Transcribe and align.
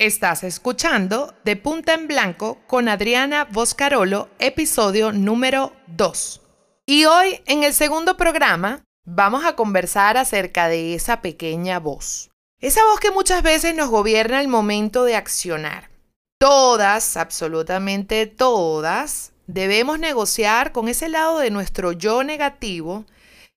Estás 0.00 0.44
escuchando 0.44 1.34
De 1.44 1.56
Punta 1.56 1.92
en 1.92 2.06
Blanco 2.06 2.60
con 2.68 2.88
Adriana 2.88 3.48
Boscarolo, 3.50 4.28
episodio 4.38 5.10
número 5.10 5.72
2. 5.88 6.40
Y 6.86 7.06
hoy, 7.06 7.40
en 7.46 7.64
el 7.64 7.74
segundo 7.74 8.16
programa, 8.16 8.84
vamos 9.04 9.44
a 9.44 9.56
conversar 9.56 10.16
acerca 10.16 10.68
de 10.68 10.94
esa 10.94 11.20
pequeña 11.20 11.80
voz. 11.80 12.30
Esa 12.60 12.84
voz 12.84 13.00
que 13.00 13.10
muchas 13.10 13.42
veces 13.42 13.74
nos 13.74 13.90
gobierna 13.90 14.40
el 14.40 14.46
momento 14.46 15.02
de 15.02 15.16
accionar. 15.16 15.90
Todas, 16.38 17.16
absolutamente 17.16 18.26
todas, 18.26 19.32
debemos 19.48 19.98
negociar 19.98 20.70
con 20.70 20.86
ese 20.86 21.08
lado 21.08 21.40
de 21.40 21.50
nuestro 21.50 21.90
yo 21.90 22.22
negativo 22.22 23.04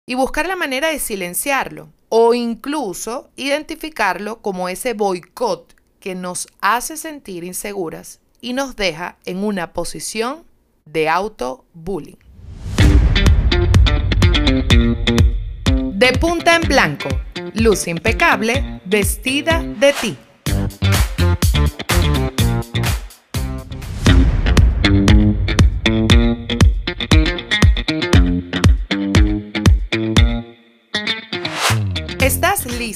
y 0.08 0.16
buscar 0.16 0.48
la 0.48 0.56
manera 0.56 0.88
de 0.88 0.98
silenciarlo 0.98 1.90
o 2.10 2.34
incluso 2.34 3.30
identificarlo 3.36 4.42
como 4.42 4.70
ese 4.70 4.96
boicot 4.96 5.80
que 6.02 6.16
nos 6.16 6.50
hace 6.60 6.98
sentir 6.98 7.46
inseguras 7.46 8.20
y 8.42 8.52
nos 8.52 8.76
deja 8.76 9.18
en 9.24 9.44
una 9.46 9.72
posición 9.72 10.44
de 10.84 11.08
auto-bullying. 11.08 12.18
De 15.94 16.12
punta 16.20 16.56
en 16.56 16.64
blanco, 16.64 17.08
luz 17.54 17.88
impecable, 17.88 18.82
vestida 18.86 19.64
de 19.64 19.94
ti. 19.94 20.18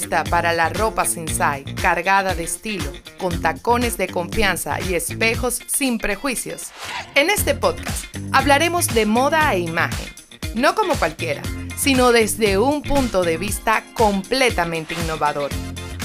Lista 0.06 0.24
para 0.24 0.54
la 0.54 0.70
ropa 0.70 1.04
sensai 1.06 1.64
cargada 1.82 2.36
de 2.36 2.44
estilo, 2.44 2.92
con 3.18 3.42
tacones 3.42 3.98
de 3.98 4.08
confianza 4.08 4.80
y 4.82 4.94
espejos 4.94 5.60
sin 5.66 5.98
prejuicios? 5.98 6.72
En 7.16 7.32
este 7.32 7.56
podcast 7.56 8.06
hablaremos 8.32 8.88
de 8.88 9.08
moda 9.08 9.52
e 9.54 9.60
imagen, 9.60 10.08
no 10.54 10.76
como 10.76 10.94
cualquiera, 10.96 11.42
sino 11.76 12.12
desde 12.12 12.60
un 12.60 12.84
punto 12.84 13.24
de 13.24 13.38
vista 13.38 13.84
completamente 13.96 14.94
innovador. 14.94 15.50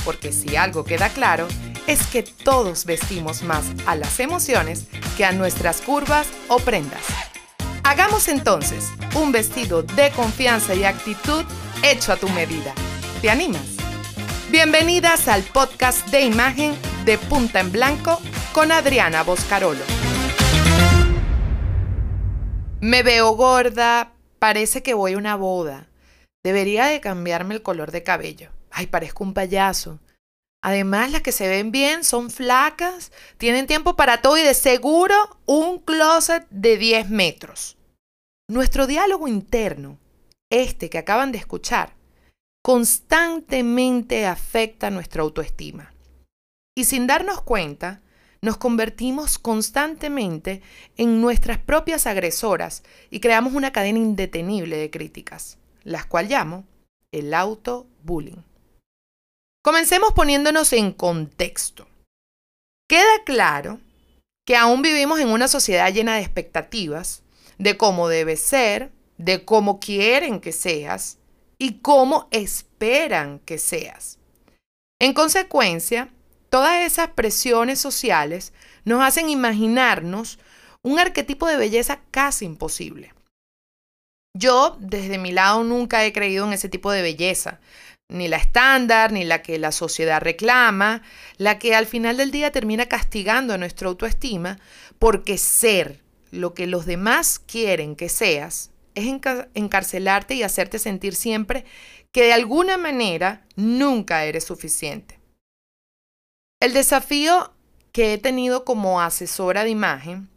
Porque 0.04 0.32
si 0.32 0.56
algo 0.56 0.84
queda 0.84 1.10
claro, 1.10 1.46
es 1.86 2.06
que 2.06 2.22
todos 2.22 2.86
vestimos 2.86 3.42
más 3.42 3.64
a 3.86 3.96
las 3.96 4.18
emociones 4.18 4.86
que 5.18 5.26
a 5.26 5.32
nuestras 5.32 5.82
curvas 5.82 6.26
o 6.48 6.58
prendas. 6.58 7.04
Hagamos 7.82 8.28
entonces 8.28 8.88
un 9.14 9.30
vestido 9.30 9.82
de 9.82 10.10
confianza 10.12 10.74
y 10.74 10.84
actitud 10.84 11.44
hecho 11.82 12.12
a 12.12 12.16
tu 12.16 12.30
medida. 12.30 12.72
¿Te 13.20 13.28
animas? 13.28 13.79
Bienvenidas 14.50 15.28
al 15.28 15.44
podcast 15.44 16.08
de 16.08 16.22
imagen 16.22 16.74
de 17.04 17.18
Punta 17.18 17.60
en 17.60 17.70
Blanco 17.70 18.20
con 18.52 18.72
Adriana 18.72 19.22
Boscarolo. 19.22 19.84
Me 22.80 23.04
veo 23.04 23.30
gorda, 23.36 24.12
parece 24.40 24.82
que 24.82 24.92
voy 24.92 25.12
a 25.12 25.18
una 25.18 25.36
boda. 25.36 25.86
Debería 26.42 26.86
de 26.86 27.00
cambiarme 27.00 27.54
el 27.54 27.62
color 27.62 27.92
de 27.92 28.02
cabello. 28.02 28.50
Ay, 28.72 28.88
parezco 28.88 29.22
un 29.22 29.34
payaso. 29.34 30.00
Además, 30.62 31.12
las 31.12 31.22
que 31.22 31.30
se 31.30 31.46
ven 31.46 31.70
bien 31.70 32.02
son 32.02 32.28
flacas, 32.28 33.12
tienen 33.38 33.68
tiempo 33.68 33.94
para 33.94 34.20
todo 34.20 34.36
y 34.36 34.42
de 34.42 34.54
seguro 34.54 35.14
un 35.46 35.78
closet 35.78 36.44
de 36.50 36.76
10 36.76 37.08
metros. 37.08 37.76
Nuestro 38.48 38.88
diálogo 38.88 39.28
interno, 39.28 39.96
este 40.50 40.90
que 40.90 40.98
acaban 40.98 41.30
de 41.30 41.38
escuchar, 41.38 41.99
constantemente 42.62 44.26
afecta 44.26 44.90
nuestra 44.90 45.22
autoestima. 45.22 45.92
Y 46.76 46.84
sin 46.84 47.06
darnos 47.06 47.42
cuenta, 47.42 48.00
nos 48.42 48.56
convertimos 48.56 49.38
constantemente 49.38 50.62
en 50.96 51.20
nuestras 51.20 51.58
propias 51.58 52.06
agresoras 52.06 52.82
y 53.10 53.20
creamos 53.20 53.52
una 53.54 53.72
cadena 53.72 53.98
indetenible 53.98 54.76
de 54.76 54.90
críticas, 54.90 55.58
las 55.84 56.06
cuales 56.06 56.30
llamo 56.30 56.64
el 57.12 57.34
auto-bullying. 57.34 58.42
Comencemos 59.62 60.12
poniéndonos 60.14 60.72
en 60.72 60.92
contexto. 60.92 61.86
Queda 62.88 63.24
claro 63.26 63.78
que 64.46 64.56
aún 64.56 64.80
vivimos 64.80 65.20
en 65.20 65.28
una 65.28 65.48
sociedad 65.48 65.92
llena 65.92 66.16
de 66.16 66.22
expectativas 66.22 67.22
de 67.58 67.76
cómo 67.76 68.08
debes 68.08 68.40
ser, 68.40 68.90
de 69.18 69.44
cómo 69.44 69.80
quieren 69.80 70.40
que 70.40 70.52
seas, 70.52 71.18
y 71.60 71.74
cómo 71.80 72.26
esperan 72.30 73.38
que 73.40 73.58
seas. 73.58 74.18
En 74.98 75.12
consecuencia, 75.12 76.08
todas 76.48 76.82
esas 76.84 77.10
presiones 77.10 77.78
sociales 77.78 78.54
nos 78.84 79.02
hacen 79.04 79.28
imaginarnos 79.28 80.38
un 80.82 80.98
arquetipo 80.98 81.46
de 81.46 81.58
belleza 81.58 82.00
casi 82.10 82.46
imposible. 82.46 83.12
Yo, 84.34 84.78
desde 84.80 85.18
mi 85.18 85.32
lado, 85.32 85.62
nunca 85.62 86.04
he 86.04 86.14
creído 86.14 86.46
en 86.46 86.54
ese 86.54 86.70
tipo 86.70 86.90
de 86.92 87.02
belleza, 87.02 87.60
ni 88.08 88.26
la 88.26 88.38
estándar, 88.38 89.12
ni 89.12 89.24
la 89.24 89.42
que 89.42 89.58
la 89.58 89.70
sociedad 89.70 90.22
reclama, 90.22 91.02
la 91.36 91.58
que 91.58 91.74
al 91.74 91.86
final 91.86 92.16
del 92.16 92.30
día 92.30 92.52
termina 92.52 92.86
castigando 92.86 93.52
a 93.52 93.58
nuestra 93.58 93.88
autoestima, 93.88 94.58
porque 94.98 95.36
ser 95.36 96.00
lo 96.30 96.54
que 96.54 96.66
los 96.66 96.86
demás 96.86 97.38
quieren 97.38 97.96
que 97.96 98.08
seas 98.08 98.70
es 99.00 99.48
encarcelarte 99.54 100.34
y 100.34 100.42
hacerte 100.42 100.78
sentir 100.78 101.14
siempre 101.14 101.64
que 102.12 102.24
de 102.24 102.32
alguna 102.32 102.76
manera 102.76 103.46
nunca 103.56 104.24
eres 104.24 104.44
suficiente. 104.44 105.20
El 106.60 106.72
desafío 106.72 107.52
que 107.92 108.14
he 108.14 108.18
tenido 108.18 108.64
como 108.64 109.00
asesora 109.00 109.64
de 109.64 109.70
imagen 109.70 110.28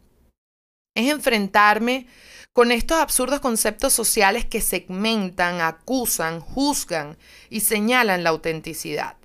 es 0.94 1.10
enfrentarme 1.10 2.06
con 2.52 2.70
estos 2.70 2.98
absurdos 2.98 3.40
conceptos 3.40 3.92
sociales 3.92 4.44
que 4.44 4.60
segmentan, 4.60 5.60
acusan, 5.60 6.40
juzgan 6.40 7.18
y 7.50 7.60
señalan 7.60 8.22
la 8.22 8.30
autenticidad. 8.30 9.16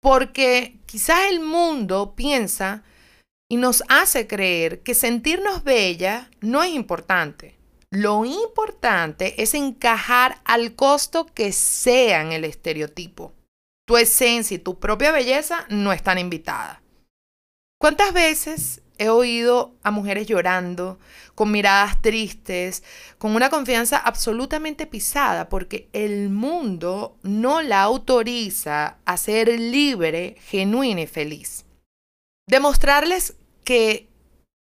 Porque 0.00 0.78
quizás 0.86 1.30
el 1.30 1.40
mundo 1.40 2.14
piensa 2.16 2.82
y 3.48 3.56
nos 3.56 3.84
hace 3.88 4.26
creer 4.26 4.82
que 4.82 4.94
sentirnos 4.94 5.64
bella 5.64 6.30
no 6.40 6.62
es 6.62 6.72
importante, 6.72 7.56
lo 7.94 8.24
importante 8.24 9.40
es 9.40 9.54
encajar 9.54 10.40
al 10.44 10.74
costo 10.74 11.26
que 11.26 11.52
sea 11.52 12.22
en 12.22 12.32
el 12.32 12.44
estereotipo. 12.44 13.32
Tu 13.86 13.96
esencia 13.96 14.56
y 14.56 14.58
tu 14.58 14.80
propia 14.80 15.12
belleza 15.12 15.64
no 15.68 15.92
están 15.92 16.18
invitadas. 16.18 16.80
¿Cuántas 17.80 18.12
veces 18.12 18.82
he 18.98 19.10
oído 19.10 19.76
a 19.84 19.92
mujeres 19.92 20.26
llorando, 20.26 20.98
con 21.36 21.52
miradas 21.52 22.02
tristes, 22.02 22.82
con 23.18 23.36
una 23.36 23.48
confianza 23.48 23.98
absolutamente 23.98 24.88
pisada, 24.88 25.48
porque 25.48 25.88
el 25.92 26.30
mundo 26.30 27.16
no 27.22 27.62
la 27.62 27.82
autoriza 27.82 28.96
a 29.04 29.16
ser 29.16 29.48
libre, 29.60 30.36
genuina 30.40 31.02
y 31.02 31.06
feliz? 31.06 31.64
Demostrarles 32.48 33.36
que, 33.62 34.08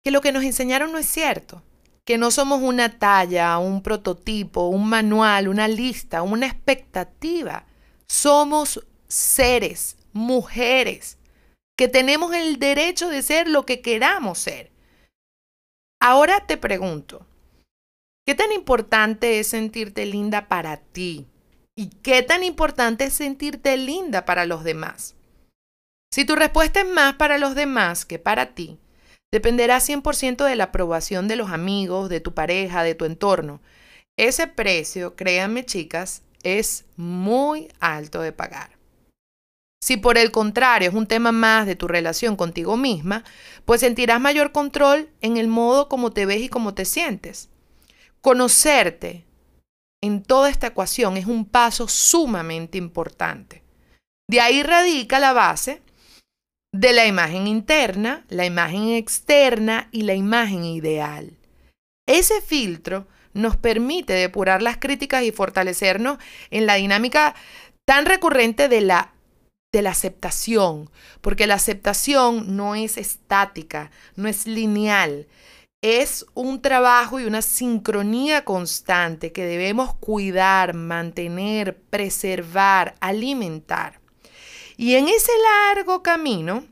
que 0.05 0.13
lo 0.13 0.21
que 0.21 0.31
nos 0.31 0.45
enseñaron 0.45 0.93
no 0.93 0.99
es 0.99 1.07
cierto, 1.07 1.65
que 2.09 2.17
no 2.17 2.31
somos 2.31 2.63
una 2.63 2.99
talla, 2.99 3.59
un 3.59 3.83
prototipo, 3.83 4.69
un 4.69 4.89
manual, 4.89 5.47
una 5.47 5.69
lista, 5.69 6.23
una 6.23 6.47
expectativa. 6.47 7.67
Somos 8.07 8.83
seres, 9.09 9.99
mujeres, 10.15 11.19
que 11.77 11.87
tenemos 11.87 12.35
el 12.35 12.59
derecho 12.59 13.11
de 13.11 13.21
ser 13.21 13.47
lo 13.47 13.67
que 13.67 13.83
queramos 13.83 14.39
ser. 14.39 14.73
Ahora 16.01 16.47
te 16.47 16.57
pregunto, 16.57 17.27
¿qué 18.27 18.35
tan 18.35 18.53
importante 18.53 19.39
es 19.39 19.49
sentirte 19.49 20.07
linda 20.07 20.49
para 20.49 20.79
ti? 20.79 21.27
¿Y 21.77 21.89
qué 21.89 22.23
tan 22.23 22.43
importante 22.43 23.05
es 23.05 23.13
sentirte 23.13 23.77
linda 23.77 24.25
para 24.25 24.47
los 24.47 24.65
demás? 24.65 25.15
Si 26.11 26.25
tu 26.25 26.37
respuesta 26.37 26.81
es 26.81 26.89
más 26.89 27.17
para 27.17 27.37
los 27.37 27.55
demás 27.55 28.07
que 28.07 28.19
para 28.19 28.55
ti, 28.55 28.79
Dependerá 29.33 29.79
100% 29.79 30.45
de 30.45 30.57
la 30.57 30.65
aprobación 30.65 31.29
de 31.29 31.37
los 31.37 31.51
amigos, 31.51 32.09
de 32.09 32.21
tu 32.21 32.33
pareja, 32.33 32.83
de 32.83 32.95
tu 32.95 33.05
entorno. 33.05 33.61
Ese 34.17 34.47
precio, 34.47 35.17
créanme 35.17 35.65
chicas, 35.65 36.23
es 36.43 36.87
muy 36.97 37.69
alto 37.79 38.23
de 38.23 38.33
pagar. 38.33 38.79
Si 39.83 39.97
por 39.97 40.19
el 40.19 40.33
contrario 40.33 40.89
es 40.89 40.95
un 40.95 41.07
tema 41.07 41.31
más 41.31 41.67
de 41.67 41.77
tu 41.77 41.87
relación 41.87 42.37
contigo 42.37 42.77
misma, 42.77 43.23
pues 43.65 43.81
sentirás 43.81 44.21
mayor 44.21 44.51
control 44.51 45.09
en 45.21 45.37
el 45.37 45.47
modo 45.47 45.89
como 45.89 46.11
te 46.11 46.27
ves 46.27 46.41
y 46.41 46.49
cómo 46.49 46.75
te 46.75 46.85
sientes. 46.85 47.49
Conocerte 48.21 49.25
en 50.03 50.23
toda 50.23 50.51
esta 50.51 50.69
ecuación 50.69 51.17
es 51.17 51.27
un 51.27 51.45
paso 51.45 51.87
sumamente 51.87 52.79
importante. 52.79 53.63
De 54.29 54.41
ahí 54.41 54.63
radica 54.63 55.19
la 55.19 55.33
base 55.33 55.81
de 56.73 56.93
la 56.93 57.07
imagen 57.07 57.47
interna, 57.47 58.25
la 58.29 58.45
imagen 58.45 58.91
externa 58.91 59.89
y 59.91 60.03
la 60.03 60.15
imagen 60.15 60.65
ideal. 60.65 61.37
Ese 62.07 62.41
filtro 62.41 63.07
nos 63.33 63.57
permite 63.57 64.13
depurar 64.13 64.63
las 64.63 64.79
críticas 64.79 65.23
y 65.23 65.33
fortalecernos 65.33 66.19
en 66.51 66.67
la 66.67 66.75
dinámica 66.75 67.35
tan 67.87 68.07
recurrente 68.07 68.69
de 68.69 68.81
la 68.83 69.13
de 69.71 69.83
la 69.83 69.91
aceptación, 69.91 70.89
porque 71.21 71.47
la 71.47 71.55
aceptación 71.55 72.57
no 72.57 72.75
es 72.75 72.97
estática, 72.97 73.91
no 74.17 74.27
es 74.27 74.47
lineal, 74.47 75.27
es 75.83 76.25
un 76.33 76.63
trabajo 76.63 77.21
y 77.21 77.25
una 77.25 77.43
sincronía 77.43 78.45
constante 78.45 79.31
que 79.31 79.45
debemos 79.45 79.95
cuidar, 79.95 80.73
mantener, 80.73 81.77
preservar, 81.79 82.95
alimentar. 83.01 84.01
Y 84.79 84.95
en 84.95 85.09
ese 85.09 85.33
largo 85.43 86.05
camino, 86.05 86.65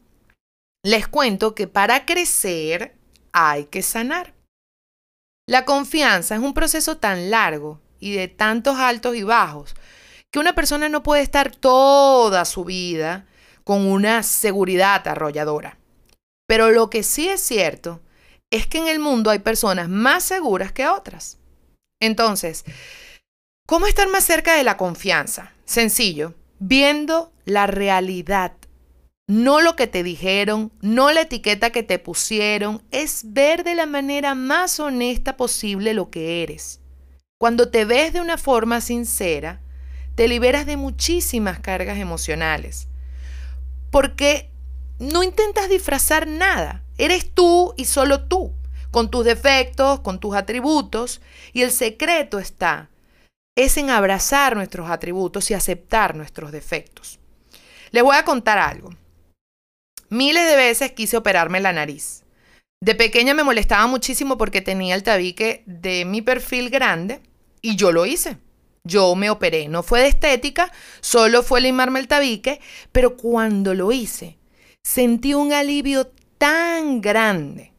les 0.85 1.09
cuento 1.09 1.57
que 1.57 1.67
para 1.67 2.07
crecer 2.07 2.97
hay 3.33 3.65
que 3.65 3.83
sanar. 3.83 4.33
La 5.49 5.65
confianza 5.65 6.37
es 6.37 6.41
un 6.41 6.55
proceso 6.55 6.99
tan 6.99 7.31
largo 7.31 7.81
y 7.99 8.15
de 8.15 8.29
tantos 8.29 8.77
altos 8.77 9.17
y 9.17 9.25
bajos 9.25 9.75
que 10.31 10.39
una 10.39 10.55
persona 10.55 10.89
no 10.89 11.03
puede 11.03 11.23
estar 11.23 11.55
toda 11.55 12.45
su 12.45 12.65
vida 12.65 13.27
con 13.65 13.85
una 13.85 14.23
seguridad 14.23 15.07
arrolladora. 15.09 15.77
Pero 16.47 16.71
lo 16.71 16.91
que 16.91 17.03
sí 17.03 17.29
es 17.29 17.41
cierto 17.41 18.01
es 18.53 18.69
que 18.69 18.79
en 18.79 18.87
el 18.87 19.01
mundo 19.01 19.31
hay 19.31 19.41
personas 19.41 19.89
más 19.89 20.23
seguras 20.23 20.71
que 20.71 20.87
otras. 20.87 21.39
Entonces, 22.01 22.65
¿cómo 23.67 23.89
estar 23.89 24.09
más 24.09 24.23
cerca 24.23 24.55
de 24.55 24.63
la 24.63 24.77
confianza? 24.77 25.55
Sencillo, 25.65 26.35
viendo 26.59 27.33
la 27.45 27.67
realidad, 27.67 28.53
no 29.29 29.61
lo 29.61 29.75
que 29.75 29.87
te 29.87 30.03
dijeron, 30.03 30.73
no 30.81 31.11
la 31.11 31.23
etiqueta 31.23 31.71
que 31.71 31.83
te 31.83 31.99
pusieron, 31.99 32.83
es 32.91 33.23
ver 33.33 33.65
de 33.65 33.75
la 33.75 33.87
manera 33.87 34.35
más 34.35 34.79
honesta 34.79 35.37
posible 35.37 35.95
lo 35.95 36.11
que 36.11 36.43
eres. 36.43 36.81
Cuando 37.39 37.69
te 37.69 37.85
ves 37.85 38.13
de 38.13 38.21
una 38.21 38.39
forma 38.39 38.81
sincera, 38.81 39.61
te 40.15 40.29
liberas 40.29 40.65
de 40.65 40.77
muchísimas 40.77 41.59
cargas 41.59 41.99
emocionales. 41.99 42.89
Porque 43.91 44.51
no 44.99 45.23
intentas 45.23 45.69
disfrazar 45.69 46.27
nada. 46.27 46.83
Eres 46.97 47.31
tú 47.31 47.75
y 47.77 47.85
solo 47.85 48.25
tú, 48.25 48.55
con 48.91 49.11
tus 49.11 49.25
defectos, 49.25 50.01
con 50.01 50.21
tus 50.21 50.35
atributos, 50.35 51.21
y 51.53 51.63
el 51.63 51.73
secreto 51.73 52.39
está 52.39 52.89
es 53.57 53.79
en 53.79 53.91
abrazar 53.91 54.55
nuestros 54.55 54.91
atributos 54.91 55.51
y 55.51 55.55
aceptar 55.55 56.15
nuestros 56.15 56.53
defectos. 56.53 57.19
Les 57.91 58.03
voy 58.03 58.17
a 58.17 58.25
contar 58.25 58.59
algo. 58.59 58.91
Miles 60.11 60.47
de 60.47 60.57
veces 60.57 60.93
quise 60.93 61.17
operarme 61.17 61.61
la 61.61 61.73
nariz. 61.73 62.23
De 62.81 62.95
pequeña 62.95 63.33
me 63.33 63.43
molestaba 63.43 63.87
muchísimo 63.87 64.37
porque 64.37 64.61
tenía 64.61 64.95
el 64.95 65.03
tabique 65.03 65.65
de 65.67 66.05
mi 66.05 66.21
perfil 66.21 66.69
grande 66.69 67.23
y 67.63 67.77
yo 67.77 67.91
lo 67.91 68.05
hice. 68.05 68.39
Yo 68.85 69.15
me 69.17 69.31
operé. 69.31 69.69
No 69.69 69.83
fue 69.83 70.03
de 70.03 70.09
estética, 70.09 70.71
solo 71.01 71.43
fue 71.43 71.61
limarme 71.61 71.99
el 71.99 72.07
tabique, 72.07 72.61
pero 72.93 73.17
cuando 73.17 73.75
lo 73.75 73.91
hice, 73.91 74.39
sentí 74.85 75.35
un 75.35 75.53
alivio 75.53 76.13
tan 76.39 77.01
grande. 77.01 77.73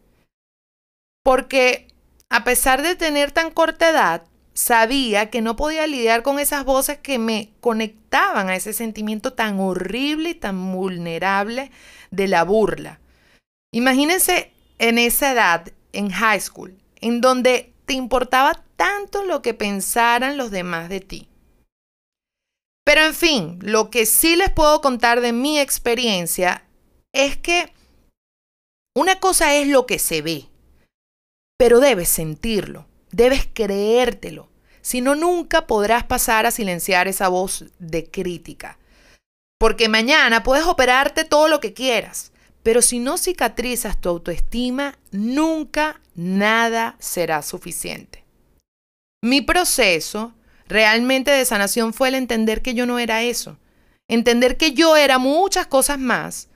Porque 1.23 1.87
a 2.29 2.43
pesar 2.43 2.81
de 2.81 2.95
tener 2.95 3.31
tan 3.31 3.51
corta 3.51 3.89
edad, 3.89 4.23
sabía 4.57 5.29
que 5.29 5.41
no 5.41 5.55
podía 5.55 5.85
lidiar 5.85 6.23
con 6.23 6.39
esas 6.39 6.65
voces 6.65 6.97
que 6.97 7.19
me 7.19 7.51
conectaban 7.61 8.49
a 8.49 8.55
ese 8.55 8.73
sentimiento 8.73 9.33
tan 9.33 9.59
horrible 9.59 10.31
y 10.31 10.35
tan 10.35 10.71
vulnerable 10.71 11.69
de 12.09 12.27
la 12.27 12.43
burla. 12.43 12.99
Imagínense 13.71 14.51
en 14.79 14.97
esa 14.97 15.33
edad, 15.33 15.71
en 15.93 16.09
high 16.09 16.41
school, 16.41 16.75
en 17.01 17.21
donde 17.21 17.71
te 17.85 17.93
importaba 17.93 18.63
tanto 18.75 19.23
lo 19.23 19.43
que 19.43 19.53
pensaran 19.53 20.37
los 20.37 20.49
demás 20.49 20.89
de 20.89 21.01
ti. 21.01 21.29
Pero 22.83 23.05
en 23.05 23.13
fin, 23.13 23.59
lo 23.61 23.91
que 23.91 24.07
sí 24.07 24.35
les 24.35 24.49
puedo 24.49 24.81
contar 24.81 25.21
de 25.21 25.33
mi 25.33 25.59
experiencia 25.59 26.63
es 27.13 27.37
que 27.37 27.71
una 28.95 29.19
cosa 29.19 29.53
es 29.53 29.67
lo 29.67 29.85
que 29.85 29.99
se 29.99 30.23
ve, 30.23 30.45
pero 31.59 31.79
debes 31.79 32.09
sentirlo, 32.09 32.86
debes 33.11 33.47
creértelo, 33.53 34.49
si 34.81 35.01
no 35.01 35.15
nunca 35.15 35.67
podrás 35.67 36.03
pasar 36.03 36.45
a 36.45 36.51
silenciar 36.51 37.07
esa 37.07 37.27
voz 37.27 37.65
de 37.79 38.09
crítica. 38.09 38.77
Porque 39.59 39.89
mañana 39.89 40.43
puedes 40.43 40.65
operarte 40.65 41.23
todo 41.23 41.47
lo 41.47 41.59
que 41.59 41.73
quieras, 41.73 42.31
pero 42.63 42.81
si 42.81 42.99
no 42.99 43.17
cicatrizas 43.17 43.99
tu 43.99 44.09
autoestima, 44.09 44.97
nunca 45.11 46.01
nada 46.15 46.95
será 46.99 47.41
suficiente. 47.41 48.23
Mi 49.23 49.41
proceso 49.41 50.33
realmente 50.67 51.31
de 51.31 51.45
sanación 51.45 51.93
fue 51.93 52.09
el 52.09 52.15
entender 52.15 52.61
que 52.61 52.73
yo 52.73 52.85
no 52.85 52.99
era 52.99 53.23
eso, 53.23 53.57
entender 54.07 54.57
que 54.57 54.73
yo 54.73 54.95
era 54.95 55.17
muchas 55.17 55.67
cosas 55.67 55.97
más 55.97 56.49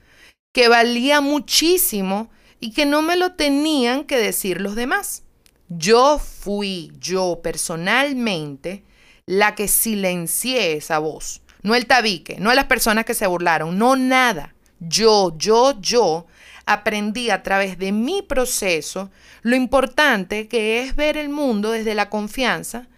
que 0.54 0.68
valía 0.68 1.22
muchísimo 1.22 2.30
y 2.60 2.74
que 2.74 2.86
no 2.86 3.02
me 3.02 3.16
lo 3.16 3.34
tenían 3.34 4.04
que 4.04 4.18
decir 4.18 4.62
los 4.62 4.76
demás. 4.76 5.24
Yo 5.74 6.20
fui, 6.20 6.92
yo 7.00 7.40
personalmente, 7.42 8.84
la 9.26 9.56
que 9.56 9.70
silencié 9.70 10.74
esa 10.74 11.00
voz. 11.00 11.42
No 11.62 11.76
el 11.76 11.86
tabique, 11.86 12.36
no 12.40 12.54
las 12.54 12.66
personas 12.66 13.06
que 13.06 13.14
se 13.14 13.26
burlaron, 13.26 13.78
no 13.78 13.96
nada. 13.96 14.54
Yo, 14.82 15.38
yo, 15.38 15.80
yo 15.80 16.28
aprendí 16.66 17.30
a 17.30 17.42
través 17.42 17.78
de 17.78 17.94
mi 17.94 18.22
proceso 18.22 19.12
lo 19.44 19.56
importante 19.56 20.50
que 20.50 20.82
es 20.82 20.98
ver 20.98 21.16
el 21.16 21.30
mundo 21.30 21.72
desde 21.72 21.96
la 21.96 22.10
confianza 22.10 22.90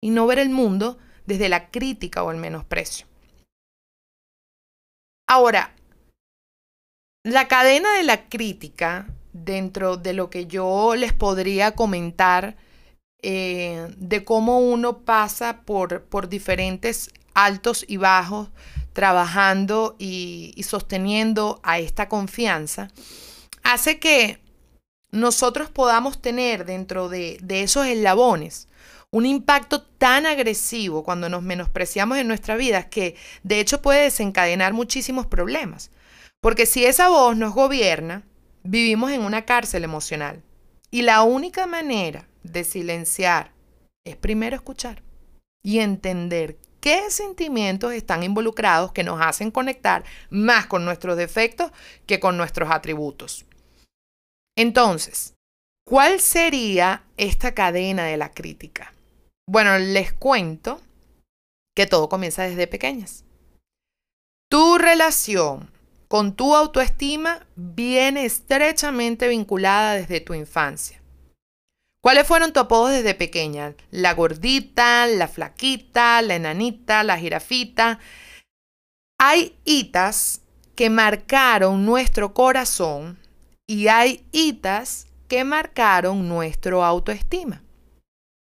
y 0.00 0.10
no 0.10 0.28
ver 0.28 0.38
el 0.38 0.50
mundo 0.50 0.98
desde 1.26 1.48
la 1.48 1.70
crítica 1.70 2.22
o 2.22 2.30
el 2.30 2.36
menosprecio. 2.36 3.06
Ahora, 5.28 5.74
la 7.24 7.48
cadena 7.48 7.92
de 7.94 8.04
la 8.04 8.28
crítica, 8.28 9.08
dentro 9.32 9.96
de 9.96 10.12
lo 10.12 10.30
que 10.30 10.46
yo 10.46 10.94
les 10.96 11.12
podría 11.12 11.72
comentar, 11.72 12.56
eh, 13.22 13.88
de 13.98 14.24
cómo 14.24 14.60
uno 14.60 14.98
pasa 14.98 15.62
por, 15.62 16.04
por 16.04 16.28
diferentes 16.28 17.10
altos 17.34 17.84
y 17.86 17.96
bajos, 17.96 18.48
trabajando 18.92 19.96
y, 19.98 20.54
sosteniendo 20.66 21.60
a 21.62 21.78
esta 21.78 22.08
confianza, 22.08 22.88
hace 23.62 23.98
que 23.98 24.40
nosotros 25.10 25.70
podamos 25.70 26.20
tener 26.20 26.64
dentro 26.64 27.08
de, 27.08 27.38
de 27.42 27.62
esos 27.62 27.86
eslabones 27.86 28.68
un 29.10 29.26
impacto 29.26 29.82
tan 29.82 30.24
agresivo 30.26 31.02
cuando 31.02 31.28
nos 31.28 31.42
menospreciamos 31.42 32.18
en 32.18 32.28
nuestra 32.28 32.56
vida 32.56 32.88
que 32.88 33.16
de 33.42 33.60
hecho 33.60 33.82
puede 33.82 34.04
desencadenar 34.04 34.72
muchísimos 34.72 35.26
problemas. 35.26 35.90
Porque 36.40 36.64
si 36.64 36.84
esa 36.84 37.08
voz 37.08 37.36
nos 37.36 37.52
gobierna, 37.52 38.22
vivimos 38.62 39.10
en 39.10 39.22
una 39.22 39.44
cárcel 39.44 39.84
emocional. 39.84 40.42
Y 40.90 41.02
la 41.02 41.22
única 41.22 41.66
manera 41.66 42.28
de 42.42 42.64
silenciar 42.64 43.52
es 44.04 44.16
primero 44.16 44.56
escuchar 44.56 45.02
y 45.62 45.78
entender 45.78 46.58
qué 46.80 47.10
sentimientos 47.10 47.92
están 47.92 48.22
involucrados 48.22 48.92
que 48.92 49.04
nos 49.04 49.20
hacen 49.20 49.50
conectar 49.50 50.04
más 50.30 50.66
con 50.66 50.84
nuestros 50.84 51.16
defectos 51.16 51.70
que 52.06 52.18
con 52.18 52.36
nuestros 52.36 52.70
atributos. 52.70 53.46
Entonces, 54.56 55.34
¿cuál 55.86 56.20
sería 56.20 57.04
esta 57.16 57.54
cadena 57.54 58.04
de 58.04 58.16
la 58.16 58.30
crítica? 58.30 58.92
Bueno, 59.46 59.78
les 59.78 60.12
cuento 60.12 60.80
que 61.76 61.86
todo 61.86 62.08
comienza 62.08 62.42
desde 62.42 62.66
pequeñas. 62.66 63.24
Tu 64.50 64.78
relación 64.78 65.70
con 66.10 66.34
tu 66.34 66.56
autoestima 66.56 67.46
viene 67.54 68.24
estrechamente 68.24 69.28
vinculada 69.28 69.94
desde 69.94 70.20
tu 70.20 70.34
infancia. 70.34 71.00
¿Cuáles 72.02 72.26
fueron 72.26 72.52
tus 72.52 72.64
apodos 72.64 72.90
desde 72.90 73.14
pequeña? 73.14 73.74
La 73.92 74.14
gordita, 74.14 75.06
la 75.06 75.28
flaquita, 75.28 76.20
la 76.22 76.34
enanita, 76.34 77.04
la 77.04 77.16
jirafita. 77.16 78.00
Hay 79.20 79.56
hitas 79.64 80.40
que 80.74 80.90
marcaron 80.90 81.86
nuestro 81.86 82.34
corazón 82.34 83.16
y 83.68 83.86
hay 83.86 84.26
hitas 84.32 85.06
que 85.28 85.44
marcaron 85.44 86.28
nuestro 86.28 86.84
autoestima. 86.84 87.62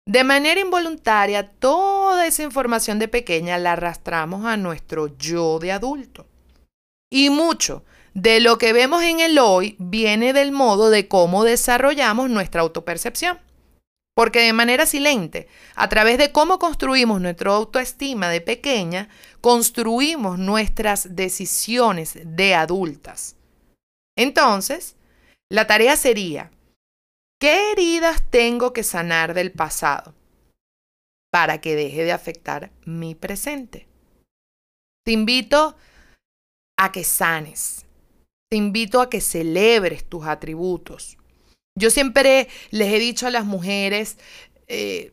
De 0.06 0.22
manera 0.22 0.60
involuntaria, 0.60 1.50
toda 1.50 2.28
esa 2.28 2.44
información 2.44 3.00
de 3.00 3.08
pequeña 3.08 3.58
la 3.58 3.72
arrastramos 3.72 4.44
a 4.44 4.56
nuestro 4.56 5.18
yo 5.18 5.58
de 5.58 5.72
adulto. 5.72 6.29
Y 7.10 7.30
mucho 7.30 7.84
de 8.14 8.40
lo 8.40 8.58
que 8.58 8.72
vemos 8.72 9.02
en 9.02 9.20
el 9.20 9.38
hoy 9.38 9.76
viene 9.78 10.32
del 10.32 10.52
modo 10.52 10.90
de 10.90 11.08
cómo 11.08 11.44
desarrollamos 11.44 12.30
nuestra 12.30 12.62
autopercepción. 12.62 13.40
Porque 14.14 14.40
de 14.40 14.52
manera 14.52 14.86
silente, 14.86 15.48
a 15.74 15.88
través 15.88 16.18
de 16.18 16.32
cómo 16.32 16.58
construimos 16.58 17.20
nuestra 17.20 17.52
autoestima 17.52 18.28
de 18.28 18.40
pequeña, 18.40 19.08
construimos 19.40 20.38
nuestras 20.38 21.16
decisiones 21.16 22.18
de 22.24 22.54
adultas. 22.54 23.36
Entonces, 24.16 24.96
la 25.48 25.66
tarea 25.66 25.96
sería, 25.96 26.50
¿qué 27.40 27.72
heridas 27.72 28.22
tengo 28.30 28.72
que 28.72 28.82
sanar 28.82 29.32
del 29.34 29.52
pasado 29.52 30.14
para 31.32 31.60
que 31.60 31.74
deje 31.74 32.04
de 32.04 32.12
afectar 32.12 32.72
mi 32.84 33.14
presente? 33.14 33.88
Te 35.04 35.12
invito 35.12 35.58
a 35.58 35.89
que 36.88 37.04
sanes. 37.04 37.84
Te 38.50 38.56
invito 38.56 39.00
a 39.00 39.10
que 39.10 39.20
celebres 39.20 40.04
tus 40.04 40.26
atributos. 40.26 41.18
Yo 41.78 41.90
siempre 41.90 42.48
les 42.70 42.92
he 42.92 42.98
dicho 42.98 43.26
a 43.26 43.30
las 43.30 43.44
mujeres 43.44 44.16
eh, 44.66 45.12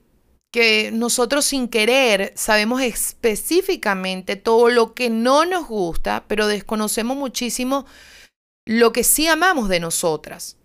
que 0.51 0.91
nosotros 0.91 1.45
sin 1.45 1.67
querer 1.67 2.33
sabemos 2.35 2.81
específicamente 2.81 4.35
todo 4.37 4.69
lo 4.69 4.93
que 4.93 5.09
no 5.09 5.45
nos 5.45 5.67
gusta, 5.67 6.25
pero 6.27 6.47
desconocemos 6.47 7.15
muchísimo 7.15 7.85
lo 8.65 8.91
que 8.91 9.03
sí 9.03 9.27
amamos 9.27 9.69
de 9.69 9.79
nosotras. 9.79 10.57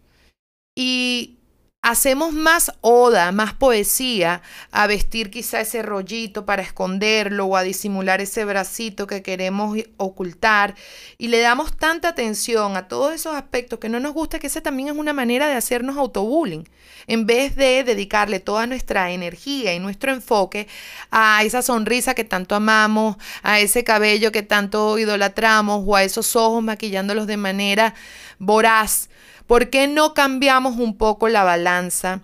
Y 0.74 1.38
hacemos 1.82 2.32
más 2.32 2.72
oda, 2.80 3.32
más 3.32 3.54
poesía 3.54 4.40
a 4.70 4.86
vestir 4.86 5.30
quizá 5.30 5.60
ese 5.60 5.82
rollito 5.82 6.46
para 6.46 6.62
esconderlo 6.62 7.46
o 7.46 7.56
a 7.56 7.64
disimular 7.64 8.20
ese 8.20 8.44
bracito 8.44 9.08
que 9.08 9.22
queremos 9.22 9.76
ocultar. 9.96 10.76
Y 11.18 11.26
le 11.26 11.40
damos 11.40 11.76
tanta 11.76 12.08
atención 12.08 12.76
a 12.76 12.86
todos 12.86 13.12
esos 13.12 13.34
aspectos 13.34 13.80
que 13.80 13.88
no 13.88 13.98
nos 13.98 14.14
gusta 14.14 14.38
que 14.38 14.46
esa 14.46 14.60
también 14.60 14.90
es 14.90 14.94
una 14.94 15.12
manera 15.12 15.48
de 15.48 15.54
hacernos 15.54 15.96
autobullying. 15.96 16.68
En 17.08 17.26
vez 17.26 17.56
de 17.56 17.82
dedicarle 17.82 18.38
toda 18.38 18.68
nuestra 18.68 19.10
energía 19.10 19.74
y 19.74 19.80
nuestro 19.80 20.12
enfoque 20.12 20.68
a 21.10 21.42
esa 21.42 21.62
sonrisa 21.62 22.14
que 22.14 22.22
tanto 22.22 22.54
amamos, 22.54 23.16
a 23.42 23.58
ese 23.58 23.82
cabello 23.82 24.30
que 24.30 24.44
tanto 24.44 25.00
idolatramos 25.00 25.82
o 25.84 25.96
a 25.96 26.04
esos 26.04 26.36
ojos 26.36 26.62
maquillándolos 26.62 27.26
de 27.26 27.36
manera 27.36 27.94
voraz 28.38 29.08
¿Por 29.46 29.70
qué 29.70 29.88
no 29.88 30.14
cambiamos 30.14 30.76
un 30.78 30.96
poco 30.96 31.28
la 31.28 31.44
balanza 31.44 32.20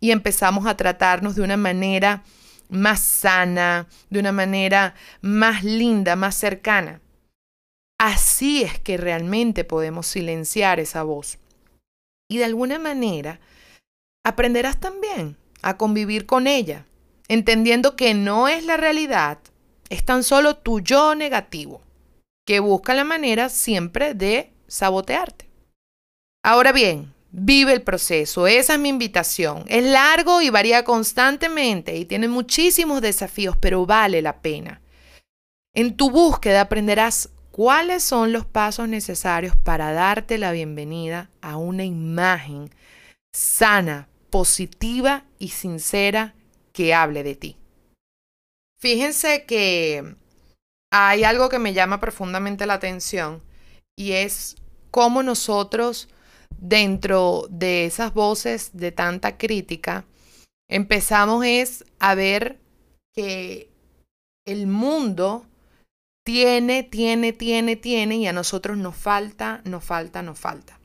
y 0.00 0.10
empezamos 0.10 0.66
a 0.66 0.76
tratarnos 0.76 1.34
de 1.34 1.42
una 1.42 1.56
manera 1.56 2.22
más 2.68 3.00
sana, 3.00 3.86
de 4.10 4.20
una 4.20 4.32
manera 4.32 4.94
más 5.20 5.64
linda, 5.64 6.16
más 6.16 6.34
cercana? 6.34 7.00
Así 7.98 8.62
es 8.62 8.78
que 8.78 8.96
realmente 8.96 9.64
podemos 9.64 10.06
silenciar 10.06 10.78
esa 10.78 11.02
voz. 11.02 11.38
Y 12.30 12.38
de 12.38 12.44
alguna 12.44 12.78
manera 12.78 13.40
aprenderás 14.24 14.78
también 14.78 15.36
a 15.62 15.76
convivir 15.76 16.26
con 16.26 16.46
ella, 16.46 16.86
entendiendo 17.26 17.96
que 17.96 18.14
no 18.14 18.46
es 18.46 18.64
la 18.64 18.76
realidad, 18.76 19.38
es 19.88 20.04
tan 20.04 20.22
solo 20.22 20.56
tu 20.56 20.80
yo 20.80 21.14
negativo, 21.14 21.80
que 22.46 22.60
busca 22.60 22.94
la 22.94 23.04
manera 23.04 23.48
siempre 23.48 24.14
de 24.14 24.52
sabotearte. 24.68 25.47
Ahora 26.48 26.72
bien, 26.72 27.12
vive 27.30 27.74
el 27.74 27.82
proceso, 27.82 28.46
esa 28.46 28.72
es 28.72 28.80
mi 28.80 28.88
invitación. 28.88 29.66
Es 29.68 29.84
largo 29.84 30.40
y 30.40 30.48
varía 30.48 30.82
constantemente 30.82 31.94
y 31.94 32.06
tiene 32.06 32.26
muchísimos 32.26 33.02
desafíos, 33.02 33.54
pero 33.60 33.84
vale 33.84 34.22
la 34.22 34.40
pena. 34.40 34.80
En 35.74 35.94
tu 35.94 36.10
búsqueda 36.10 36.62
aprenderás 36.62 37.28
cuáles 37.50 38.02
son 38.02 38.32
los 38.32 38.46
pasos 38.46 38.88
necesarios 38.88 39.56
para 39.56 39.92
darte 39.92 40.38
la 40.38 40.50
bienvenida 40.52 41.28
a 41.42 41.58
una 41.58 41.84
imagen 41.84 42.70
sana, 43.30 44.08
positiva 44.30 45.24
y 45.38 45.48
sincera 45.48 46.34
que 46.72 46.94
hable 46.94 47.24
de 47.24 47.34
ti. 47.34 47.56
Fíjense 48.80 49.44
que 49.44 50.14
hay 50.90 51.24
algo 51.24 51.50
que 51.50 51.58
me 51.58 51.74
llama 51.74 52.00
profundamente 52.00 52.64
la 52.64 52.72
atención 52.72 53.42
y 53.98 54.12
es 54.12 54.56
cómo 54.90 55.22
nosotros 55.22 56.08
dentro 56.56 57.46
de 57.50 57.86
esas 57.86 58.14
voces 58.14 58.70
de 58.72 58.92
tanta 58.92 59.36
crítica, 59.36 60.04
empezamos 60.68 61.44
es 61.44 61.84
a 61.98 62.14
ver 62.14 62.58
que 63.14 63.70
el 64.46 64.66
mundo 64.66 65.46
tiene, 66.24 66.82
tiene, 66.82 67.32
tiene, 67.32 67.76
tiene 67.76 68.16
y 68.16 68.26
a 68.26 68.32
nosotros 68.32 68.76
nos 68.76 68.96
falta, 68.96 69.62
nos 69.64 69.84
falta, 69.84 70.22
nos 70.22 70.38
falta. 70.38 70.78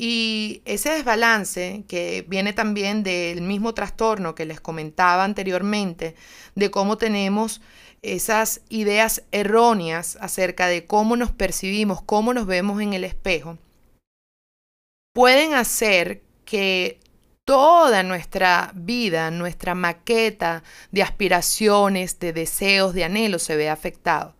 Y 0.00 0.62
ese 0.64 0.90
desbalance 0.90 1.84
que 1.88 2.24
viene 2.28 2.52
también 2.52 3.02
del 3.02 3.40
mismo 3.40 3.74
trastorno 3.74 4.36
que 4.36 4.46
les 4.46 4.60
comentaba 4.60 5.24
anteriormente, 5.24 6.14
de 6.54 6.70
cómo 6.70 6.98
tenemos 6.98 7.60
esas 8.02 8.60
ideas 8.68 9.24
erróneas 9.32 10.16
acerca 10.20 10.68
de 10.68 10.86
cómo 10.86 11.16
nos 11.16 11.32
percibimos, 11.32 12.00
cómo 12.02 12.32
nos 12.32 12.46
vemos 12.46 12.80
en 12.80 12.94
el 12.94 13.02
espejo, 13.02 13.58
pueden 15.18 15.52
hacer 15.54 16.22
que 16.44 17.00
toda 17.44 18.04
nuestra 18.04 18.70
vida, 18.76 19.32
nuestra 19.32 19.74
maqueta 19.74 20.62
de 20.92 21.02
aspiraciones, 21.02 22.20
de 22.20 22.32
deseos, 22.32 22.94
de 22.94 23.02
anhelos 23.02 23.42
se 23.42 23.56
vea 23.56 23.72
afectado. 23.72 24.36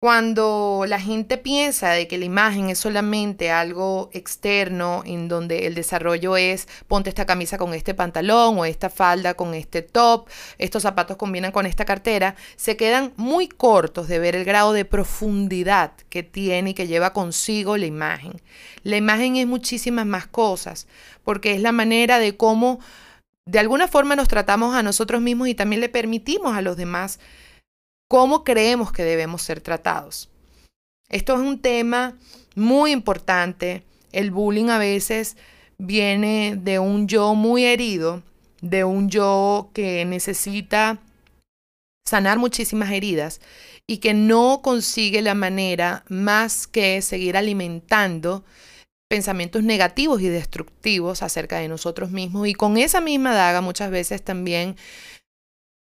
Cuando 0.00 0.84
la 0.86 1.00
gente 1.00 1.38
piensa 1.38 1.90
de 1.90 2.06
que 2.06 2.18
la 2.18 2.24
imagen 2.24 2.70
es 2.70 2.78
solamente 2.78 3.50
algo 3.50 4.10
externo, 4.12 5.02
en 5.04 5.26
donde 5.26 5.66
el 5.66 5.74
desarrollo 5.74 6.36
es 6.36 6.68
ponte 6.86 7.08
esta 7.08 7.26
camisa 7.26 7.58
con 7.58 7.74
este 7.74 7.94
pantalón 7.94 8.58
o 8.58 8.64
esta 8.64 8.90
falda 8.90 9.34
con 9.34 9.54
este 9.54 9.82
top, 9.82 10.28
estos 10.58 10.84
zapatos 10.84 11.16
combinan 11.16 11.50
con 11.50 11.66
esta 11.66 11.84
cartera, 11.84 12.36
se 12.54 12.76
quedan 12.76 13.12
muy 13.16 13.48
cortos 13.48 14.06
de 14.06 14.20
ver 14.20 14.36
el 14.36 14.44
grado 14.44 14.72
de 14.72 14.84
profundidad 14.84 15.90
que 16.10 16.22
tiene 16.22 16.70
y 16.70 16.74
que 16.74 16.86
lleva 16.86 17.12
consigo 17.12 17.76
la 17.76 17.86
imagen. 17.86 18.40
La 18.84 18.98
imagen 18.98 19.34
es 19.34 19.48
muchísimas 19.48 20.06
más 20.06 20.28
cosas, 20.28 20.86
porque 21.24 21.54
es 21.54 21.60
la 21.60 21.72
manera 21.72 22.20
de 22.20 22.36
cómo 22.36 22.78
de 23.46 23.58
alguna 23.58 23.88
forma 23.88 24.14
nos 24.14 24.28
tratamos 24.28 24.76
a 24.76 24.84
nosotros 24.84 25.20
mismos 25.20 25.48
y 25.48 25.56
también 25.56 25.80
le 25.80 25.88
permitimos 25.88 26.56
a 26.56 26.62
los 26.62 26.76
demás 26.76 27.18
cómo 28.08 28.42
creemos 28.42 28.90
que 28.90 29.04
debemos 29.04 29.42
ser 29.42 29.60
tratados. 29.60 30.30
Esto 31.08 31.34
es 31.34 31.40
un 31.40 31.60
tema 31.60 32.16
muy 32.54 32.92
importante. 32.92 33.84
El 34.12 34.30
bullying 34.30 34.68
a 34.70 34.78
veces 34.78 35.36
viene 35.78 36.58
de 36.60 36.78
un 36.78 37.06
yo 37.06 37.34
muy 37.34 37.64
herido, 37.64 38.22
de 38.60 38.84
un 38.84 39.08
yo 39.08 39.70
que 39.72 40.04
necesita 40.04 40.98
sanar 42.06 42.38
muchísimas 42.38 42.90
heridas 42.90 43.40
y 43.86 43.98
que 43.98 44.14
no 44.14 44.60
consigue 44.62 45.22
la 45.22 45.34
manera 45.34 46.04
más 46.08 46.66
que 46.66 47.00
seguir 47.02 47.36
alimentando 47.36 48.44
pensamientos 49.08 49.62
negativos 49.62 50.20
y 50.20 50.28
destructivos 50.28 51.22
acerca 51.22 51.58
de 51.58 51.68
nosotros 51.68 52.10
mismos 52.10 52.46
y 52.46 52.54
con 52.54 52.76
esa 52.76 53.00
misma 53.00 53.34
daga 53.34 53.62
muchas 53.62 53.90
veces 53.90 54.22
también 54.22 54.76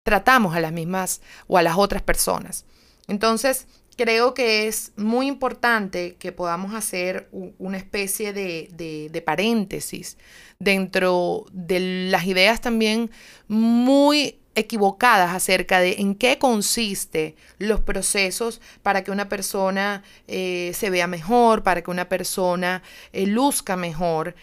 tratamos 0.02 0.54
a 0.54 0.60
las 0.60 0.72
mismas 0.72 1.20
o 1.46 1.58
a 1.58 1.62
las 1.62 1.76
otras 1.76 2.02
personas. 2.02 2.64
Entonces, 3.06 3.66
creo 3.96 4.34
que 4.34 4.66
es 4.66 4.92
muy 4.96 5.26
importante 5.26 6.16
que 6.18 6.32
podamos 6.32 6.74
hacer 6.74 7.28
una 7.58 7.76
especie 7.76 8.32
de, 8.32 9.22
paréntesis 9.24 10.16
dentro 10.58 11.44
de 11.52 12.08
las 12.10 12.24
ideas 12.24 12.60
también 12.60 13.10
muy 13.48 14.38
equivocadas 14.54 15.34
acerca 15.34 15.80
de 15.80 15.96
en 15.98 16.14
qué 16.14 16.38
consiste 16.38 17.36
los 17.58 17.80
procesos 17.80 18.60
para 18.82 19.04
que 19.04 19.10
una 19.10 19.28
persona 19.28 20.02
eh, 20.26 20.72
se 20.74 20.90
vea 20.90 21.06
mejor, 21.06 21.62
para 21.62 21.82
que 21.82 21.90
una 21.90 22.08
persona 22.08 22.82
eh, 23.12 23.26
luzca 23.26 23.76
mejor 23.76 24.34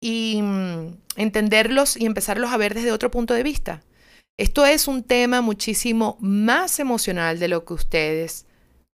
y 0.00 0.40
mm, 0.42 0.96
entenderlos 1.16 1.96
y 1.96 2.06
empezarlos 2.06 2.52
a 2.52 2.56
ver 2.56 2.74
desde 2.74 2.92
otro 2.92 3.10
punto 3.10 3.34
de 3.34 3.42
vista. 3.42 3.82
Esto 4.40 4.64
es 4.64 4.88
un 4.88 5.02
tema 5.02 5.42
muchísimo 5.42 6.16
más 6.18 6.80
emocional 6.80 7.38
de 7.38 7.46
lo 7.46 7.66
que 7.66 7.74
ustedes 7.74 8.46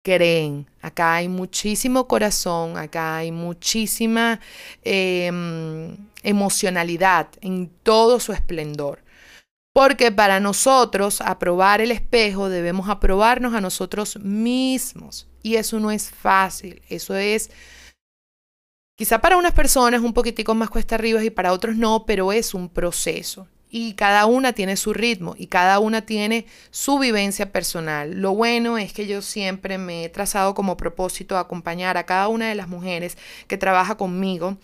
creen. 0.04 0.66
Acá 0.82 1.14
hay 1.14 1.28
muchísimo 1.28 2.08
corazón, 2.08 2.80
acá 2.80 3.18
hay 3.18 3.32
muchísima 3.32 4.40
em, 4.84 5.96
emocionalidad 6.24 7.28
en 7.42 7.70
todo 7.84 8.20
su 8.20 8.34
esplendor. 8.34 9.04
Porque 9.72 10.12
para 10.12 10.40
nosotros 10.40 11.22
aprobar 11.22 11.80
el 11.80 11.92
espejo 11.92 12.50
debemos 12.50 12.90
aprobarnos 12.90 13.54
a 13.54 13.62
nosotros 13.62 14.18
mismos. 14.18 15.28
Y 15.44 15.58
eso 15.58 15.80
no 15.80 15.92
es 15.92 16.10
fácil. 16.10 16.82
Eso 16.90 17.14
es, 17.16 17.52
quizá 18.98 19.22
para 19.22 19.38
unas 19.38 19.54
personas 19.54 20.02
un 20.02 20.14
poquitico 20.14 20.56
más 20.56 20.72
cuesta 20.72 20.96
arriba 20.96 21.24
y 21.24 21.30
para 21.30 21.54
otros 21.54 21.76
no, 21.76 22.04
pero 22.08 22.32
es 22.32 22.56
un 22.56 22.68
proceso 22.68 23.48
y 23.78 23.92
cada 23.96 24.26
una 24.26 24.54
tiene 24.54 24.78
su 24.78 24.94
ritmo 24.94 25.36
y 25.38 25.48
cada 25.48 25.80
una 25.80 26.06
tiene 26.06 26.46
su 26.72 26.98
vivencia 26.98 27.52
personal. 27.52 28.22
Lo 28.22 28.34
bueno 28.34 28.78
es 28.78 28.94
que 28.94 29.06
yo 29.06 29.22
siempre 29.22 29.78
me 29.78 30.06
he 30.06 30.10
trazado 30.10 30.56
como 30.56 30.78
propósito 30.78 31.38
acompañar 31.38 31.98
a 31.98 32.06
cada 32.06 32.30
una 32.30 32.48
de 32.48 32.56
las 32.56 32.70
mujeres 32.70 33.18
que 33.48 33.58
trabaja 33.58 33.98
conmigo 33.98 34.56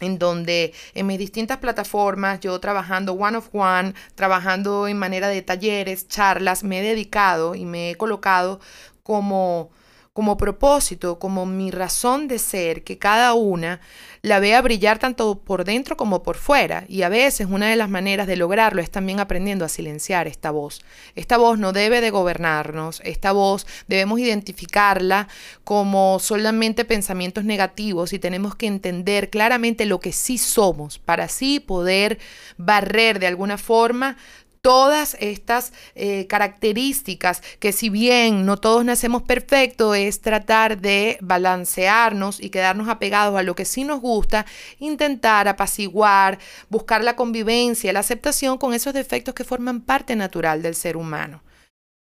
en 0.00 0.18
donde 0.18 0.74
en 0.92 1.06
mis 1.06 1.18
distintas 1.18 1.56
plataformas, 1.56 2.40
yo 2.40 2.60
trabajando 2.60 3.14
one 3.14 3.38
of 3.38 3.48
one, 3.54 3.94
trabajando 4.16 4.86
en 4.86 4.98
manera 4.98 5.28
de 5.28 5.40
talleres, 5.40 6.06
charlas, 6.06 6.62
me 6.62 6.80
he 6.80 6.82
dedicado 6.82 7.54
y 7.54 7.64
me 7.64 7.92
he 7.92 7.94
colocado 7.94 8.60
como 9.02 9.70
como 10.12 10.36
propósito, 10.36 11.18
como 11.18 11.46
mi 11.46 11.70
razón 11.70 12.28
de 12.28 12.38
ser, 12.38 12.84
que 12.84 12.98
cada 12.98 13.32
una 13.32 13.80
la 14.20 14.40
vea 14.40 14.60
brillar 14.60 14.98
tanto 14.98 15.38
por 15.38 15.64
dentro 15.64 15.96
como 15.96 16.22
por 16.22 16.36
fuera. 16.36 16.84
Y 16.86 17.00
a 17.00 17.08
veces 17.08 17.46
una 17.50 17.70
de 17.70 17.76
las 17.76 17.88
maneras 17.88 18.26
de 18.26 18.36
lograrlo 18.36 18.82
es 18.82 18.90
también 18.90 19.20
aprendiendo 19.20 19.64
a 19.64 19.70
silenciar 19.70 20.26
esta 20.26 20.50
voz. 20.50 20.82
Esta 21.14 21.38
voz 21.38 21.58
no 21.58 21.72
debe 21.72 22.02
de 22.02 22.10
gobernarnos, 22.10 23.00
esta 23.04 23.32
voz 23.32 23.66
debemos 23.88 24.20
identificarla 24.20 25.28
como 25.64 26.18
solamente 26.20 26.84
pensamientos 26.84 27.44
negativos 27.44 28.12
y 28.12 28.18
tenemos 28.18 28.54
que 28.54 28.66
entender 28.66 29.30
claramente 29.30 29.86
lo 29.86 29.98
que 29.98 30.12
sí 30.12 30.36
somos 30.36 30.98
para 30.98 31.24
así 31.24 31.58
poder 31.58 32.18
barrer 32.58 33.18
de 33.18 33.28
alguna 33.28 33.56
forma 33.56 34.18
todas 34.62 35.16
estas 35.20 35.72
eh, 35.94 36.26
características 36.28 37.42
que 37.58 37.72
si 37.72 37.90
bien 37.90 38.46
no 38.46 38.56
todos 38.56 38.84
nacemos 38.84 39.22
perfectos, 39.22 39.96
es 39.96 40.20
tratar 40.20 40.80
de 40.80 41.18
balancearnos 41.20 42.40
y 42.40 42.48
quedarnos 42.48 42.88
apegados 42.88 43.36
a 43.36 43.42
lo 43.42 43.56
que 43.56 43.64
sí 43.64 43.84
nos 43.84 44.00
gusta, 44.00 44.46
intentar 44.78 45.48
apaciguar, 45.48 46.38
buscar 46.70 47.02
la 47.02 47.16
convivencia, 47.16 47.92
la 47.92 48.00
aceptación 48.00 48.56
con 48.56 48.72
esos 48.72 48.94
defectos 48.94 49.34
que 49.34 49.44
forman 49.44 49.80
parte 49.80 50.14
natural 50.16 50.62
del 50.62 50.76
ser 50.76 50.96
humano. 50.96 51.42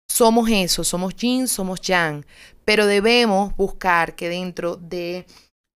Somos 0.09 0.49
eso, 0.49 0.85
somos 0.85 1.17
yin, 1.17 1.49
somos 1.49 1.81
yang, 1.81 2.25
pero 2.65 2.87
debemos 2.87 3.57
buscar 3.57 4.15
que 4.15 4.29
dentro 4.29 4.77
de 4.77 5.27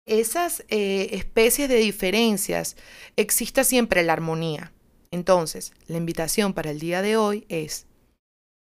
esas 0.06 0.64
eh, 0.68 1.08
especies 1.12 1.68
de 1.68 1.76
diferencias 1.76 2.76
exista 3.16 3.64
siempre 3.64 4.04
la 4.04 4.12
armonía. 4.12 4.72
Entonces, 5.10 5.72
la 5.86 5.96
invitación 5.96 6.52
para 6.52 6.70
el 6.70 6.80
día 6.80 7.02
de 7.02 7.16
hoy 7.16 7.46
es, 7.48 7.86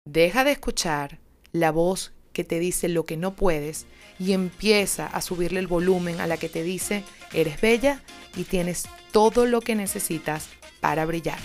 deja 0.05 0.45
de 0.45 0.53
escuchar 0.53 1.19
la 1.53 1.71
voz 1.71 2.13
que 2.33 2.45
te 2.45 2.59
dice 2.59 2.89
lo 2.89 3.07
que 3.07 3.17
no 3.17 3.35
puedes 3.35 3.87
y 4.19 4.33
empieza 4.33 5.07
a 5.07 5.23
subirle 5.23 5.61
el 5.61 5.67
volumen 5.67 6.21
a 6.21 6.27
la 6.27 6.37
que 6.37 6.51
te 6.51 6.63
dice, 6.63 7.05
eres 7.33 7.61
bella 7.61 8.03
y 8.37 8.45
tienes 8.45 8.85
todo 9.13 9.47
lo 9.47 9.63
que 9.63 9.75
necesitas 9.75 10.49
para 10.81 11.07
brillar. 11.07 11.39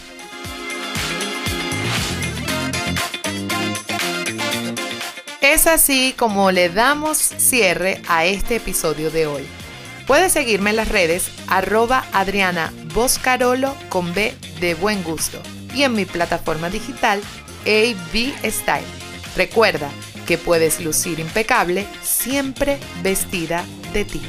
Es 5.42 5.68
así 5.68 6.14
como 6.18 6.52
le 6.52 6.70
damos 6.70 7.18
cierre 7.18 8.02
a 8.08 8.26
este 8.26 8.58
episodio 8.58 9.10
de 9.10 9.28
hoy. 9.28 9.44
Puedes 10.08 10.34
seguirme 10.34 10.72
en 10.72 10.76
las 10.76 10.90
redes 10.90 11.32
arroba 11.48 12.06
Adriana 12.12 12.74
Boscarolo 12.94 13.76
con 13.90 14.14
B 14.14 14.34
de 14.62 14.76
buen 14.76 15.04
gusto 15.04 15.42
y 15.76 15.84
en 15.84 15.94
mi 15.94 16.06
plataforma 16.06 16.70
digital 16.70 17.22
AB 17.66 18.34
Style. 18.50 18.86
Recuerda 19.36 19.90
que 20.26 20.38
puedes 20.38 20.80
lucir 20.80 21.20
impecable 21.20 21.86
siempre 22.02 22.80
vestida 23.02 23.66
de 23.92 24.06
ti. 24.06 24.22